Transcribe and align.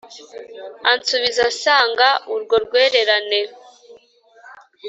ansubiza 0.91 1.41
asanga 1.51 2.07
urwo 2.33 2.55
rwererane, 2.65 3.39